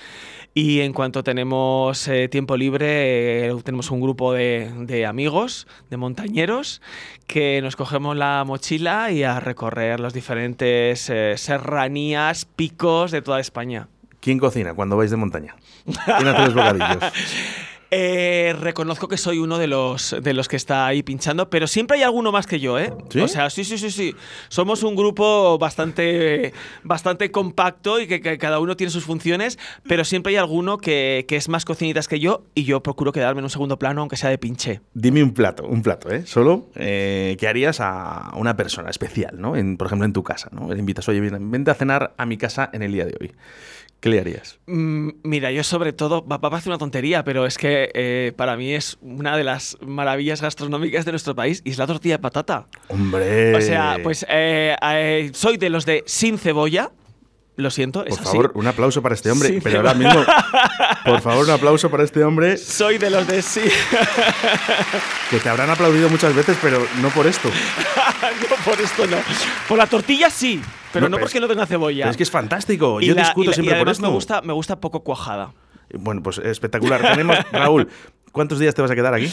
y 0.53 0.79
en 0.79 0.93
cuanto 0.93 1.21
tenemos 1.21 2.07
eh, 2.07 2.29
tiempo 2.29 2.55
libre, 2.55 3.51
tenemos 3.63 3.91
un 3.91 3.99
grupo 3.99 4.31
de, 4.31 4.71
de, 4.79 5.05
amigos, 5.05 5.67
de 5.89 5.97
montañeros, 5.97 6.81
que 7.27 7.61
nos 7.61 7.75
cogemos 7.75 8.15
la 8.15 8.43
mochila 8.47 9.11
y 9.11 9.23
a 9.23 9.41
recorrer 9.41 9.99
las 9.99 10.13
diferentes 10.13 11.11
serranías, 11.35 12.45
picos 12.45 13.11
de 13.11 13.21
toda 13.21 13.41
España. 13.41 13.89
¿Quién 14.27 14.39
cocina 14.39 14.73
cuando 14.73 14.97
vais 14.97 15.09
de 15.09 15.15
montaña? 15.15 15.55
¿Quién 15.85 16.27
hace 16.27 16.41
los 16.47 16.53
bocadillos? 16.53 16.97
Eh, 17.89 18.53
reconozco 18.59 19.07
que 19.07 19.15
soy 19.15 19.37
uno 19.37 19.57
de 19.57 19.67
los, 19.67 20.13
de 20.21 20.33
los 20.33 20.49
que 20.49 20.57
está 20.57 20.87
ahí 20.87 21.03
pinchando, 21.03 21.49
pero 21.49 21.67
siempre 21.67 21.95
hay 21.97 22.03
alguno 22.03 22.33
más 22.33 22.45
que 22.45 22.59
yo, 22.59 22.77
¿eh? 22.77 22.91
O 23.23 23.29
sea, 23.29 23.49
sí, 23.49 23.63
sí, 23.63 23.77
sí, 23.77 23.91
sí. 23.91 24.13
Somos 24.49 24.83
un 24.83 24.93
grupo 24.93 25.57
bastante, 25.57 26.51
bastante 26.83 27.31
compacto 27.31 28.01
y 28.01 28.07
que, 28.07 28.37
cada 28.37 28.59
uno 28.59 28.75
tiene 28.75 28.91
sus 28.91 29.05
funciones, 29.05 29.57
pero 29.87 30.03
siempre 30.03 30.31
hay 30.31 30.37
alguno 30.37 30.77
que, 30.77 31.25
es 31.29 31.47
más 31.47 31.63
cocinitas 31.63 32.09
que 32.09 32.19
yo 32.19 32.43
y 32.53 32.65
yo 32.65 32.83
procuro 32.83 33.13
quedarme 33.13 33.39
en 33.39 33.45
un 33.45 33.49
segundo 33.49 33.79
plano, 33.79 34.01
aunque 34.01 34.17
sea 34.17 34.29
de 34.29 34.37
pinche. 34.37 34.81
Dime 34.93 35.23
un 35.23 35.33
plato, 35.33 35.65
un 35.65 35.81
plato, 35.81 36.09
¿eh? 36.09 36.25
Solo 36.25 36.67
eh, 36.75 37.37
que 37.39 37.47
harías 37.47 37.79
a 37.79 38.33
una 38.35 38.57
persona 38.57 38.89
especial, 38.89 39.39
¿no? 39.39 39.53
por 39.77 39.87
ejemplo, 39.87 40.03
en 40.03 40.11
tu 40.11 40.23
casa, 40.23 40.49
¿no? 40.51 40.73
Le 40.73 40.79
invitas, 40.79 41.07
oye, 41.07 41.21
vente 41.21 41.71
a 41.71 41.73
cenar 41.73 42.13
a 42.17 42.25
mi 42.25 42.37
casa 42.37 42.69
en 42.73 42.81
el 42.81 42.91
día 42.91 43.05
de 43.05 43.15
hoy. 43.17 43.31
¿Qué 43.99 44.09
le 44.09 44.19
harías? 44.19 44.59
Mm, 44.67 45.09
mira, 45.23 45.51
yo 45.51 45.63
sobre 45.63 45.91
todo, 45.91 46.25
va, 46.25 46.39
a 46.41 46.55
hacer 46.55 46.69
una 46.69 46.77
tontería, 46.77 47.23
pero 47.23 47.47
es 47.47 47.57
que 47.57 47.89
eh, 47.93 48.31
para 48.35 48.55
mí 48.55 48.73
es 48.73 48.97
una 49.01 49.35
de 49.35 49.43
las 49.43 49.77
maravillas 49.81 50.41
gastronómicas 50.41 51.03
de 51.05 51.11
nuestro 51.11 51.33
país 51.35 51.61
y 51.65 51.71
es 51.71 51.77
la 51.79 51.87
tortilla 51.87 52.15
de 52.15 52.19
patata. 52.19 52.67
¡Hombre! 52.89 53.55
O 53.55 53.61
sea, 53.61 53.97
pues 54.03 54.25
eh, 54.29 54.75
eh, 54.81 55.31
soy 55.33 55.57
de 55.57 55.69
los 55.69 55.85
de 55.85 56.03
sin 56.05 56.37
cebolla, 56.37 56.91
lo 57.57 57.71
siento, 57.71 58.05
Por 58.05 58.19
favor, 58.19 58.51
un 58.53 58.67
aplauso 58.67 59.01
para 59.01 59.15
este 59.15 59.31
hombre. 59.31 59.59
pero 59.63 59.77
ahora 59.77 59.95
mismo, 59.95 60.23
por 61.05 61.21
favor, 61.21 61.45
un 61.45 61.51
aplauso 61.51 61.89
para 61.89 62.03
este 62.03 62.23
hombre. 62.23 62.55
Soy 62.55 62.99
de 62.99 63.09
los 63.09 63.27
de 63.27 63.41
sí. 63.41 63.61
que 65.31 65.39
te 65.39 65.49
habrán 65.49 65.69
aplaudido 65.71 66.07
muchas 66.07 66.35
veces, 66.35 66.55
pero 66.61 66.85
no 67.01 67.09
por 67.09 67.25
esto. 67.25 67.49
no, 68.49 68.63
por 68.63 68.79
esto 68.79 69.07
no. 69.07 69.17
Por 69.67 69.79
la 69.79 69.87
tortilla 69.87 70.29
sí, 70.29 70.61
pero 70.93 71.09
no, 71.09 71.17
porque 71.17 71.39
no 71.39 71.47
tenga 71.47 71.65
cebolla. 71.65 72.09
es 72.09 72.15
que 72.15 72.23
es 72.23 72.31
fantástico. 72.31 73.01
Yo 73.01 73.15
discuto 73.15 73.51
siempre 73.51 73.79
por 73.79 73.89
esto. 73.89 74.03
Me 74.03 74.13
gusta, 74.13 74.41
me 74.43 74.53
gusta 74.53 74.79
poco 74.79 74.99
cuajada. 75.03 75.51
Bueno, 75.93 76.21
pues 76.21 76.37
espectacular. 76.37 77.01
Tenemos, 77.01 77.37
Raúl, 77.51 77.89
¿Cuántos 78.31 78.59
días 78.59 78.75
te 78.75 78.81
vas 78.81 78.91
a 78.91 78.95
quedar 78.95 79.13
aquí? 79.13 79.29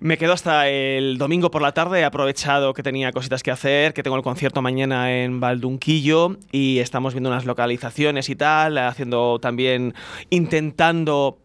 Me 0.00 0.18
quedo 0.18 0.32
hasta 0.32 0.68
el 0.68 1.18
domingo 1.18 1.50
por 1.50 1.62
la 1.62 1.72
tarde. 1.72 2.00
He 2.00 2.04
aprovechado 2.04 2.72
que 2.74 2.82
tenía 2.82 3.10
cositas 3.12 3.42
que 3.42 3.50
hacer, 3.50 3.94
que 3.94 4.02
tengo 4.02 4.16
el 4.16 4.22
concierto 4.22 4.62
mañana 4.62 5.12
en 5.12 5.40
Valdunquillo 5.40 6.36
y 6.52 6.78
estamos 6.78 7.14
viendo 7.14 7.30
unas 7.30 7.46
localizaciones 7.46 8.28
y 8.28 8.36
tal, 8.36 8.78
haciendo 8.78 9.38
también, 9.40 9.94
intentando 10.30 11.38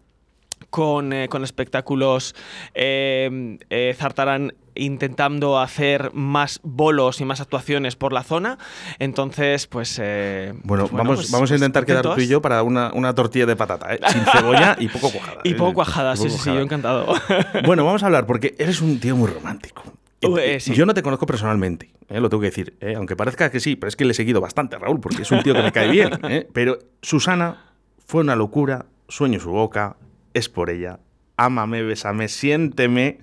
con, 0.69 1.13
eh, 1.13 1.29
espectáculos 1.43 2.35
eh, 2.73 3.57
eh, 3.69 3.95
Zartarán 3.97 4.53
intentando 4.79 5.59
hacer 5.59 6.11
más 6.13 6.59
bolos 6.63 7.21
y 7.21 7.25
más 7.25 7.41
actuaciones 7.41 7.95
por 7.95 8.13
la 8.13 8.23
zona. 8.23 8.57
Entonces, 8.97 9.67
pues. 9.67 9.99
Eh, 10.01 10.53
bueno, 10.63 10.87
pues 10.87 10.97
vamos, 10.97 11.15
pues, 11.17 11.31
vamos 11.31 11.49
a 11.49 11.53
pues 11.53 11.59
intentar 11.61 11.85
quedar 11.85 12.15
tú 12.15 12.19
y 12.19 12.27
yo 12.27 12.41
para 12.41 12.63
una, 12.63 13.13
tortilla 13.13 13.45
de 13.45 13.55
patata, 13.55 13.93
¿eh? 13.93 13.99
sin 14.07 14.23
cebolla 14.23 14.75
y 14.79 14.87
poco 14.87 15.11
cuajada. 15.11 15.41
Y 15.43 15.53
poco 15.53 15.73
cuajada, 15.73 16.15
sí, 16.15 16.29
sí, 16.29 16.37
sí, 16.37 16.53
yo 16.53 16.59
encantado. 16.59 17.13
bueno, 17.65 17.83
vamos 17.85 18.03
a 18.03 18.07
hablar 18.07 18.25
porque 18.25 18.55
eres 18.57 18.81
un 18.81 18.99
tío 18.99 19.15
muy 19.15 19.29
romántico. 19.29 19.83
Eh, 20.21 20.59
yo 20.59 20.85
no 20.85 20.93
te 20.93 21.01
conozco 21.01 21.25
personalmente, 21.25 21.91
lo 22.09 22.29
tengo 22.29 22.41
que 22.41 22.47
decir, 22.47 22.77
aunque 22.95 23.15
parezca 23.15 23.49
que 23.49 23.61
sí, 23.61 23.77
pero 23.77 23.87
es 23.87 23.95
que 23.95 24.03
le 24.03 24.11
he 24.11 24.13
seguido 24.13 24.41
bastante 24.41 24.75
a 24.75 24.79
Raúl 24.79 24.99
porque 24.99 25.21
es 25.21 25.31
un 25.31 25.41
tío 25.43 25.53
que 25.53 25.61
me 25.61 25.71
cae 25.71 25.89
bien. 25.89 26.19
Pero 26.51 26.79
Susana 27.01 27.63
fue 28.05 28.21
una 28.21 28.35
locura, 28.35 28.85
sueño 29.07 29.39
su 29.39 29.51
boca, 29.51 29.95
es 30.33 30.49
por 30.49 30.69
ella, 30.69 30.99
ámame, 31.37 31.83
bésame, 31.83 32.27
siénteme, 32.27 33.19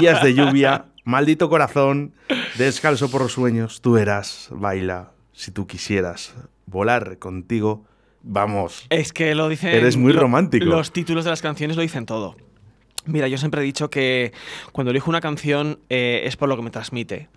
días 0.00 0.22
de 0.22 0.34
lluvia, 0.34 0.86
maldito 1.04 1.48
corazón, 1.48 2.14
descalzo 2.56 3.10
por 3.10 3.22
los 3.22 3.32
sueños, 3.32 3.80
tú 3.80 3.96
eras, 3.96 4.48
baila, 4.50 5.12
si 5.32 5.50
tú 5.50 5.66
quisieras 5.66 6.34
volar 6.66 7.18
contigo, 7.18 7.84
vamos. 8.22 8.86
Es 8.90 9.12
que 9.12 9.34
lo 9.34 9.48
dicen. 9.48 9.70
Eres 9.70 9.96
muy 9.96 10.12
romántico. 10.12 10.64
Los 10.64 10.92
títulos 10.92 11.24
de 11.24 11.30
las 11.30 11.42
canciones 11.42 11.76
lo 11.76 11.82
dicen 11.82 12.06
todo. 12.06 12.36
Mira, 13.06 13.26
yo 13.28 13.38
siempre 13.38 13.62
he 13.62 13.64
dicho 13.64 13.88
que 13.88 14.32
cuando 14.72 14.90
elijo 14.90 15.08
una 15.08 15.20
canción 15.20 15.80
eh, 15.88 16.22
es 16.24 16.36
por 16.36 16.48
lo 16.48 16.56
que 16.56 16.62
me 16.62 16.70
transmite. 16.70 17.28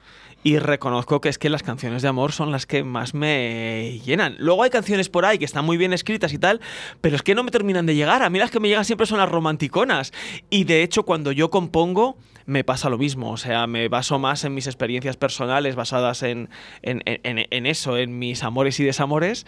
Y 0.43 0.57
reconozco 0.57 1.21
que 1.21 1.29
es 1.29 1.37
que 1.37 1.49
las 1.49 1.61
canciones 1.61 2.01
de 2.01 2.07
amor 2.07 2.31
son 2.31 2.51
las 2.51 2.65
que 2.65 2.83
más 2.83 3.13
me 3.13 3.99
llenan. 4.03 4.35
Luego 4.39 4.63
hay 4.63 4.71
canciones 4.71 5.07
por 5.07 5.23
ahí 5.23 5.37
que 5.37 5.45
están 5.45 5.65
muy 5.65 5.77
bien 5.77 5.93
escritas 5.93 6.33
y 6.33 6.39
tal, 6.39 6.61
pero 6.99 7.15
es 7.15 7.21
que 7.21 7.35
no 7.35 7.43
me 7.43 7.51
terminan 7.51 7.85
de 7.85 7.93
llegar. 7.93 8.23
A 8.23 8.29
mí 8.29 8.39
las 8.39 8.49
que 8.49 8.59
me 8.59 8.67
llegan 8.67 8.85
siempre 8.85 9.05
son 9.05 9.19
las 9.19 9.29
romanticonas. 9.29 10.13
Y 10.49 10.63
de 10.63 10.81
hecho, 10.81 11.03
cuando 11.03 11.31
yo 11.31 11.51
compongo, 11.51 12.17
me 12.45 12.63
pasa 12.63 12.89
lo 12.89 12.97
mismo. 12.97 13.31
O 13.31 13.37
sea, 13.37 13.67
me 13.67 13.87
baso 13.87 14.19
más 14.19 14.43
en 14.43 14.53
mis 14.53 14.67
experiencias 14.67 15.17
personales 15.17 15.75
basadas 15.75 16.23
en, 16.23 16.49
en, 16.81 17.01
en, 17.05 17.65
eso, 17.65 17.97
en 17.97 18.19
mis 18.19 18.43
amores 18.43 18.79
y 18.79 18.83
desamores. 18.83 19.45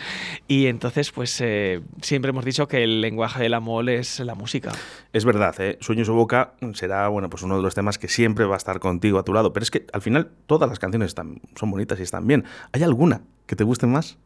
Y 0.48 0.68
entonces, 0.68 1.12
pues 1.12 1.40
eh, 1.42 1.82
siempre 2.02 2.30
hemos 2.30 2.46
dicho 2.46 2.68
que 2.68 2.84
el 2.84 3.02
lenguaje 3.02 3.44
del 3.44 3.54
amor 3.54 3.90
es 3.90 4.20
la 4.20 4.36
música. 4.36 4.72
Es 5.12 5.26
verdad, 5.26 5.56
¿eh? 5.60 5.78
Sueños 5.82 6.10
o 6.10 6.14
Boca 6.14 6.54
será 6.74 7.08
bueno, 7.08 7.30
pues 7.30 7.44
uno 7.44 7.58
de 7.58 7.64
los 7.64 7.76
temas 7.76 7.98
que 7.98 8.08
siempre 8.08 8.46
va 8.46 8.56
a 8.56 8.58
estar 8.58 8.80
contigo 8.80 9.20
a 9.20 9.24
tu 9.24 9.34
lado. 9.34 9.54
Pero 9.54 9.64
es 9.64 9.72
que 9.72 9.86
al 9.94 10.02
final 10.02 10.32
todas 10.48 10.70
las 10.70 10.80
canciones 10.80 11.08
están, 11.08 11.42
son 11.56 11.72
bonitas 11.72 12.00
y 12.00 12.04
están 12.04 12.28
bien. 12.28 12.46
¿Hay 12.72 12.84
alguna 12.84 13.22
que 13.46 13.56
te 13.56 13.64
guste 13.64 13.88
más? 13.88 14.18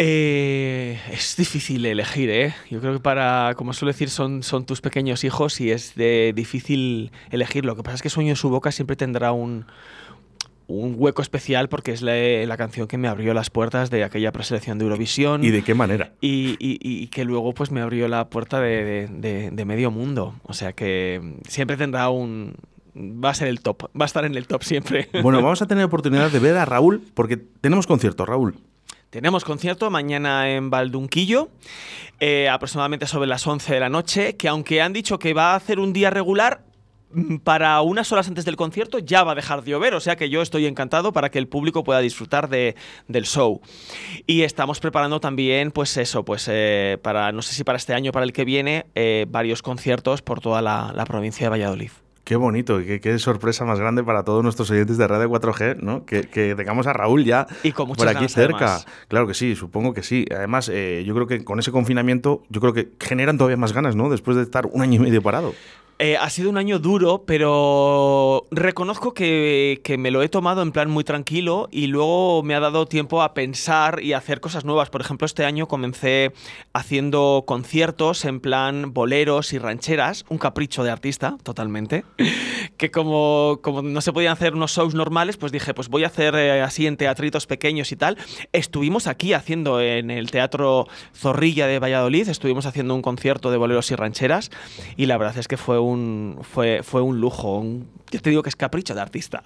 Eh, 0.00 0.96
es 1.10 1.36
difícil 1.36 1.84
elegir, 1.84 2.30
¿eh? 2.30 2.54
Yo 2.70 2.80
creo 2.80 2.92
que 2.92 3.00
para, 3.00 3.54
como 3.56 3.72
suelo 3.72 3.90
decir, 3.90 4.10
son, 4.10 4.44
son 4.44 4.64
tus 4.64 4.80
pequeños 4.80 5.24
hijos 5.24 5.60
y 5.60 5.72
es 5.72 5.96
de 5.96 6.32
difícil 6.36 7.10
elegir. 7.32 7.64
Lo 7.64 7.74
que 7.74 7.82
pasa 7.82 7.96
es 7.96 8.02
que 8.02 8.08
Sueño 8.08 8.30
en 8.30 8.36
su 8.36 8.48
boca 8.48 8.70
siempre 8.70 8.94
tendrá 8.94 9.32
un, 9.32 9.66
un 10.68 10.94
hueco 10.96 11.20
especial 11.20 11.68
porque 11.68 11.90
es 11.90 12.02
la, 12.02 12.14
la, 12.14 12.56
canción 12.56 12.86
que 12.86 12.96
me 12.96 13.08
abrió 13.08 13.34
las 13.34 13.50
puertas 13.50 13.90
de 13.90 14.04
aquella 14.04 14.30
preselección 14.30 14.78
de 14.78 14.84
Eurovisión. 14.84 15.42
¿Y 15.42 15.50
de 15.50 15.62
qué 15.62 15.74
manera? 15.74 16.12
Y, 16.20 16.50
y, 16.60 16.78
y 16.80 17.08
que 17.08 17.24
luego 17.24 17.52
pues 17.52 17.72
me 17.72 17.80
abrió 17.80 18.06
la 18.06 18.30
puerta 18.30 18.60
de, 18.60 18.84
de, 18.84 19.08
de, 19.08 19.50
de 19.50 19.64
medio 19.64 19.90
mundo. 19.90 20.36
O 20.44 20.52
sea 20.52 20.74
que 20.74 21.40
siempre 21.48 21.76
tendrá 21.76 22.08
un, 22.08 22.54
va 22.94 23.30
a 23.30 23.34
ser 23.34 23.48
el 23.48 23.62
top, 23.62 23.90
va 24.00 24.04
a 24.04 24.06
estar 24.06 24.24
en 24.24 24.36
el 24.36 24.46
top 24.46 24.62
siempre. 24.62 25.08
Bueno, 25.22 25.42
vamos 25.42 25.60
a 25.60 25.66
tener 25.66 25.84
oportunidad 25.84 26.30
de 26.30 26.38
ver 26.38 26.56
a 26.56 26.64
Raúl 26.64 27.02
porque 27.14 27.36
tenemos 27.36 27.88
concierto, 27.88 28.24
Raúl. 28.24 28.54
Tenemos 29.10 29.42
concierto 29.42 29.88
mañana 29.88 30.50
en 30.50 30.68
Valdunquillo, 30.68 31.48
eh, 32.20 32.50
aproximadamente 32.50 33.06
sobre 33.06 33.26
las 33.26 33.46
11 33.46 33.72
de 33.72 33.80
la 33.80 33.88
noche, 33.88 34.36
que 34.36 34.48
aunque 34.48 34.82
han 34.82 34.92
dicho 34.92 35.18
que 35.18 35.32
va 35.32 35.52
a 35.52 35.56
hacer 35.56 35.78
un 35.78 35.94
día 35.94 36.10
regular, 36.10 36.62
mm, 37.14 37.36
para 37.36 37.80
unas 37.80 38.12
horas 38.12 38.28
antes 38.28 38.44
del 38.44 38.56
concierto 38.56 38.98
ya 38.98 39.24
va 39.24 39.32
a 39.32 39.34
dejar 39.34 39.62
de 39.62 39.70
llover, 39.70 39.94
o 39.94 40.00
sea 40.00 40.16
que 40.16 40.28
yo 40.28 40.42
estoy 40.42 40.66
encantado 40.66 41.14
para 41.14 41.30
que 41.30 41.38
el 41.38 41.48
público 41.48 41.84
pueda 41.84 42.00
disfrutar 42.00 42.50
de, 42.50 42.76
del 43.06 43.24
show. 43.24 43.62
Y 44.26 44.42
estamos 44.42 44.78
preparando 44.78 45.20
también, 45.20 45.70
pues 45.70 45.96
eso, 45.96 46.26
pues 46.26 46.46
eh, 46.50 46.98
para, 47.00 47.32
no 47.32 47.40
sé 47.40 47.54
si 47.54 47.64
para 47.64 47.78
este 47.78 47.94
año 47.94 48.10
o 48.10 48.12
para 48.12 48.26
el 48.26 48.34
que 48.34 48.44
viene, 48.44 48.84
eh, 48.94 49.24
varios 49.26 49.62
conciertos 49.62 50.20
por 50.20 50.40
toda 50.40 50.60
la, 50.60 50.92
la 50.94 51.06
provincia 51.06 51.46
de 51.46 51.50
Valladolid. 51.50 51.92
Qué 52.28 52.36
bonito, 52.36 52.76
qué, 52.84 53.00
qué, 53.00 53.18
sorpresa 53.18 53.64
más 53.64 53.80
grande 53.80 54.04
para 54.04 54.22
todos 54.22 54.42
nuestros 54.42 54.70
oyentes 54.70 54.98
de 54.98 55.08
Radio 55.08 55.30
4G, 55.30 55.76
¿no? 55.76 56.04
Que, 56.04 56.28
que 56.28 56.54
tengamos 56.54 56.86
a 56.86 56.92
Raúl 56.92 57.24
ya 57.24 57.46
y 57.62 57.72
con 57.72 57.90
por 57.90 58.06
aquí 58.06 58.28
cerca. 58.28 58.74
Además. 58.74 58.86
Claro 59.08 59.26
que 59.26 59.32
sí, 59.32 59.56
supongo 59.56 59.94
que 59.94 60.02
sí. 60.02 60.26
Además, 60.30 60.68
eh, 60.70 61.04
yo 61.06 61.14
creo 61.14 61.26
que 61.26 61.42
con 61.42 61.58
ese 61.58 61.72
confinamiento, 61.72 62.42
yo 62.50 62.60
creo 62.60 62.74
que 62.74 62.90
generan 63.00 63.38
todavía 63.38 63.56
más 63.56 63.72
ganas, 63.72 63.96
¿no? 63.96 64.10
Después 64.10 64.36
de 64.36 64.42
estar 64.42 64.66
un 64.66 64.82
año 64.82 64.96
y 64.96 65.04
medio 65.04 65.22
parado. 65.22 65.54
Eh, 66.00 66.16
ha 66.16 66.30
sido 66.30 66.48
un 66.48 66.58
año 66.58 66.78
duro, 66.78 67.24
pero 67.26 68.46
reconozco 68.52 69.14
que, 69.14 69.80
que, 69.82 69.98
me 69.98 70.12
lo 70.12 70.22
he 70.22 70.28
tomado 70.28 70.62
en 70.62 70.70
plan 70.70 70.88
muy 70.88 71.02
tranquilo 71.02 71.68
y 71.72 71.88
luego 71.88 72.44
me 72.44 72.54
ha 72.54 72.60
dado 72.60 72.86
tiempo 72.86 73.20
a 73.20 73.34
pensar 73.34 74.00
y 74.00 74.12
a 74.12 74.18
hacer 74.18 74.40
cosas 74.40 74.64
nuevas. 74.64 74.90
Por 74.90 75.00
ejemplo, 75.00 75.26
este 75.26 75.44
año 75.44 75.66
comencé 75.66 76.32
haciendo 76.72 77.42
conciertos 77.48 78.24
en 78.24 78.38
plan 78.38 78.94
boleros 78.94 79.52
y 79.52 79.58
rancheras, 79.58 80.24
un 80.28 80.38
capricho 80.38 80.84
de 80.84 80.90
artista, 80.90 81.36
totalmente. 81.42 82.04
Que 82.76 82.92
como, 82.92 83.58
como 83.60 83.82
no 83.82 84.00
se 84.00 84.12
podían 84.12 84.32
hacer 84.32 84.54
unos 84.54 84.70
shows 84.70 84.94
normales, 84.94 85.36
pues 85.36 85.50
dije, 85.50 85.74
pues 85.74 85.88
voy 85.88 86.04
a 86.04 86.08
hacer 86.08 86.36
eh, 86.36 86.62
así 86.62 86.86
en 86.86 86.96
teatritos 86.96 87.46
pequeños 87.46 87.90
y 87.90 87.96
tal. 87.96 88.16
Estuvimos 88.52 89.08
aquí 89.08 89.32
haciendo 89.32 89.80
en 89.80 90.12
el 90.12 90.30
Teatro 90.30 90.86
Zorrilla 91.12 91.66
de 91.66 91.80
Valladolid, 91.80 92.28
estuvimos 92.28 92.66
haciendo 92.66 92.94
un 92.94 93.02
concierto 93.02 93.50
de 93.50 93.56
boleros 93.56 93.90
y 93.90 93.96
rancheras 93.96 94.50
y 94.96 95.06
la 95.06 95.18
verdad 95.18 95.38
es 95.38 95.48
que 95.48 95.56
fue 95.56 95.80
un, 95.80 95.87
fue, 96.42 96.82
fue 96.82 97.02
un 97.02 97.20
lujo. 97.20 97.64
Yo 98.10 98.20
te 98.20 98.30
digo 98.30 98.42
que 98.42 98.48
es 98.48 98.56
capricho 98.56 98.94
de 98.94 99.00
artista. 99.00 99.42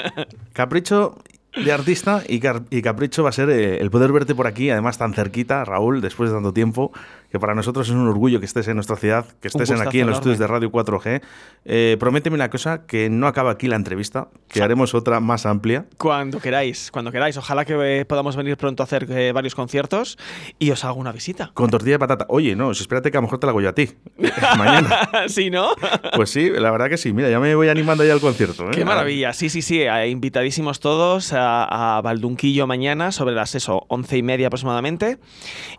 Capricho 0.52 1.18
de 1.56 1.72
artista 1.72 2.22
y, 2.28 2.40
y, 2.70 2.82
capricho 2.82 3.22
va 3.22 3.30
a 3.30 3.32
ser 3.32 3.48
eh, 3.50 3.78
el 3.78 3.90
poder 3.90 4.12
verte 4.12 4.34
por 4.34 4.46
aquí, 4.46 4.68
además 4.70 4.98
tan 4.98 5.14
cerquita, 5.14 5.64
Raúl, 5.64 6.00
después 6.00 6.30
de 6.30 6.36
tanto 6.36 6.52
tiempo, 6.52 6.92
que 7.36 7.40
para 7.40 7.54
nosotros 7.54 7.86
es 7.88 7.94
un 7.94 8.08
orgullo 8.08 8.40
que 8.40 8.46
estés 8.46 8.66
en 8.68 8.76
nuestra 8.76 8.96
ciudad, 8.96 9.26
que 9.40 9.48
estés 9.48 9.68
en 9.68 9.82
aquí 9.82 10.00
en 10.00 10.06
los 10.06 10.16
estudios 10.16 10.38
de 10.38 10.46
Radio 10.46 10.72
4G. 10.72 11.20
Eh, 11.66 11.96
prométeme 12.00 12.34
una 12.34 12.48
cosa, 12.48 12.86
que 12.86 13.10
no 13.10 13.26
acaba 13.26 13.50
aquí 13.50 13.68
la 13.68 13.76
entrevista, 13.76 14.28
que 14.48 14.62
haremos 14.62 14.94
otra 14.94 15.20
más 15.20 15.44
amplia. 15.44 15.84
Cuando 15.98 16.40
queráis, 16.40 16.90
cuando 16.90 17.12
queráis. 17.12 17.36
Ojalá 17.36 17.66
que 17.66 18.00
eh, 18.00 18.04
podamos 18.06 18.36
venir 18.36 18.56
pronto 18.56 18.82
a 18.82 18.84
hacer 18.84 19.06
eh, 19.10 19.32
varios 19.32 19.54
conciertos 19.54 20.16
y 20.58 20.70
os 20.70 20.82
hago 20.84 20.98
una 20.98 21.12
visita. 21.12 21.50
Con 21.52 21.68
tortilla 21.68 21.92
de 21.92 21.98
patata. 21.98 22.26
Oye, 22.30 22.56
no, 22.56 22.70
espérate 22.70 23.10
que 23.10 23.18
a 23.18 23.20
lo 23.20 23.26
mejor 23.26 23.38
te 23.38 23.46
la 23.46 23.50
hago 23.50 23.60
yo 23.60 23.68
a 23.68 23.74
ti. 23.74 23.90
Mañana. 24.56 25.10
¿Sí, 25.28 25.50
no? 25.50 25.74
pues 26.14 26.30
sí, 26.30 26.48
la 26.50 26.70
verdad 26.70 26.88
que 26.88 26.96
sí. 26.96 27.12
Mira, 27.12 27.28
ya 27.28 27.38
me 27.38 27.54
voy 27.54 27.68
animando 27.68 28.02
ya 28.02 28.14
al 28.14 28.20
concierto. 28.20 28.70
Qué 28.70 28.84
maravilla. 28.86 29.34
Sí, 29.34 29.50
sí, 29.50 29.60
sí. 29.60 29.82
invitadísimos 30.08 30.80
todos 30.80 31.34
a, 31.34 31.98
a 31.98 32.00
Valdunquillo 32.00 32.66
mañana 32.66 33.12
sobre 33.12 33.34
las 33.34 33.54
eso, 33.54 33.84
once 33.88 34.16
y 34.16 34.22
media 34.22 34.46
aproximadamente. 34.46 35.18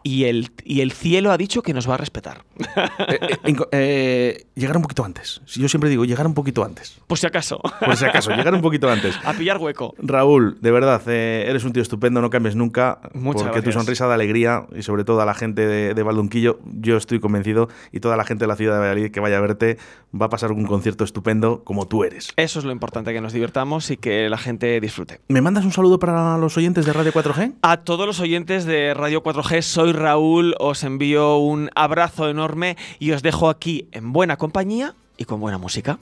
Y 0.04 0.26
el, 0.26 0.52
y 0.64 0.82
el 0.82 0.92
cielo 0.92 1.32
ha 1.32 1.38
dicho 1.38 1.47
que 1.48 1.74
nos 1.74 1.90
va 1.90 1.96
a 1.96 1.98
respetar. 1.98 2.44
eh, 3.08 3.20
eh, 3.44 3.56
eh, 3.72 4.46
llegar 4.56 4.76
un 4.76 4.84
poquito 4.84 5.04
antes. 5.04 5.42
Yo 5.48 5.68
siempre 5.70 5.90
digo, 5.90 6.06
llegar 6.06 6.28
un 6.28 6.34
poquito 6.34 6.64
antes. 6.64 7.00
Por 7.08 7.18
si 7.18 7.26
acaso. 7.26 7.60
Por 7.80 7.96
si 7.96 8.06
acaso, 8.06 8.32
llegar 8.32 8.54
un 8.54 8.62
poquito 8.62 8.90
antes. 8.90 9.16
A 9.26 9.34
pillar 9.34 9.58
hueco. 9.58 9.96
Raúl, 9.98 10.58
de 10.62 10.72
verdad, 10.72 11.02
eh, 11.08 11.46
eres 11.48 11.64
un 11.64 11.74
tío 11.74 11.82
estupendo, 11.82 12.22
no 12.22 12.30
cambies 12.30 12.56
nunca. 12.56 13.00
Muchas 13.14 13.44
porque 13.44 13.60
gracias. 13.60 13.64
tu 13.64 13.72
sonrisa 13.72 14.08
da 14.08 14.16
alegría 14.16 14.68
y 14.76 14.84
sobre 14.84 15.04
todo 15.04 15.22
a 15.22 15.26
la 15.26 15.34
gente 15.34 15.66
de, 15.66 15.94
de 15.94 16.04
Valdunquillo, 16.04 16.60
yo 16.66 16.98
estoy 16.98 17.20
convencido, 17.20 17.70
y 17.92 18.00
toda 18.00 18.18
la 18.18 18.26
gente 18.26 18.44
de 18.44 18.48
la 18.48 18.56
ciudad 18.56 18.74
de 18.74 18.80
Valladolid 18.80 19.12
que 19.12 19.20
vaya 19.20 19.38
a 19.38 19.42
verte, 19.42 19.78
va 20.20 20.28
a 20.28 20.30
pasar 20.30 20.52
un 20.52 20.66
concierto 20.66 21.04
estupendo 21.04 21.64
como 21.64 21.88
tú 21.88 22.04
eres. 22.04 22.34
Eso 22.36 22.60
es 22.60 22.66
lo 22.66 22.72
importante, 22.72 23.14
que 23.14 23.22
nos 23.22 23.34
divirtamos 23.34 23.92
y 23.92 23.98
que 23.98 24.30
la 24.30 24.38
gente 24.38 24.80
disfrute. 24.80 25.20
¿Me 25.28 25.42
mandas 25.42 25.66
un 25.66 25.72
saludo 25.72 26.00
para 26.00 26.38
los 26.38 26.58
oyentes 26.58 26.86
de 26.86 26.94
Radio 26.94 27.12
4G? 27.12 27.56
A 27.62 27.78
todos 27.78 28.06
los 28.06 28.20
oyentes 28.20 28.66
de 28.66 28.94
Radio 28.94 29.24
4G, 29.24 29.62
soy 29.62 29.92
Raúl, 29.94 30.56
os 30.60 30.84
envío 30.84 31.27
un 31.36 31.70
abrazo 31.76 32.30
enorme 32.30 32.78
y 33.00 33.12
os 33.12 33.22
dejo 33.22 33.50
aquí 33.50 33.88
en 33.92 34.14
buena 34.14 34.38
compañía 34.38 34.96
y 35.18 35.26
con 35.26 35.40
buena 35.40 35.58
música. 35.58 36.00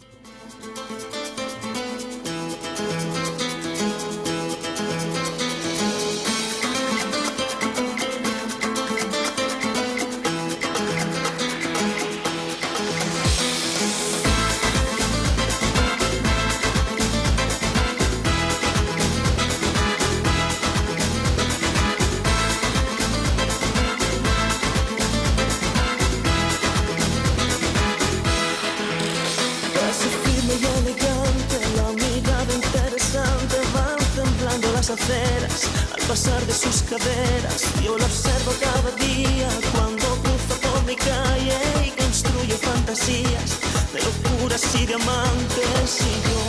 Al 34.88 36.02
pasar 36.08 36.46
de 36.46 36.54
sus 36.54 36.84
caderas, 36.84 37.64
yo 37.84 37.98
la 37.98 38.06
observo 38.06 38.54
cada 38.62 38.92
día 39.04 39.50
cuando 39.72 40.06
cruzo 40.22 40.62
por 40.62 40.84
mi 40.86 40.96
calle 40.96 41.58
y 41.88 41.90
construyo 41.90 42.56
fantasías 42.58 43.58
de 43.94 44.00
locuras 44.04 44.64
y 44.76 44.86
diamantes 44.86 46.02
y 46.02 46.14
yo 46.30 46.42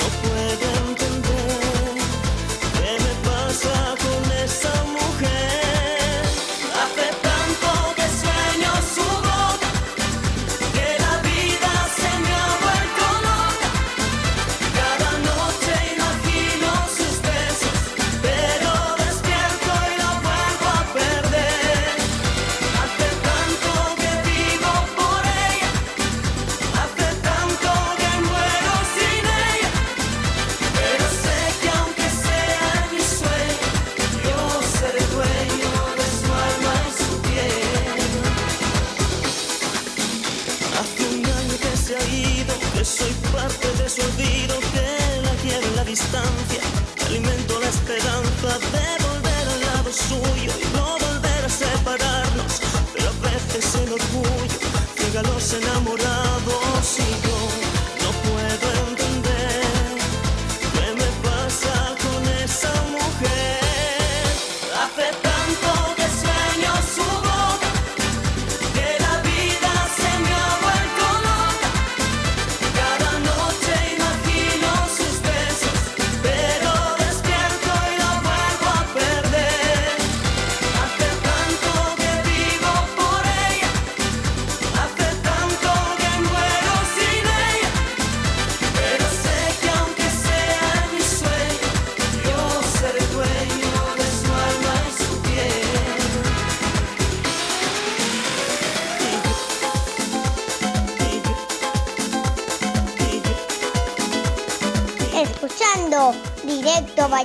no 0.00 0.06
puedo 0.24 0.66
entender 0.88 1.94
qué 2.72 2.92
me 3.04 3.14
pasa 3.28 3.94
con 4.02 4.23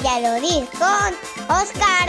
Valladolid 0.04 0.66
con 0.78 1.58
Óscar. 1.58 2.00